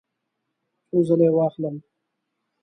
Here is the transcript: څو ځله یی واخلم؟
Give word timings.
څو 0.87 0.97
ځله 1.07 1.25
یی 1.27 1.31
واخلم؟ 1.35 1.75